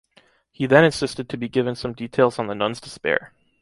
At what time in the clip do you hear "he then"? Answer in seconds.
0.51-0.83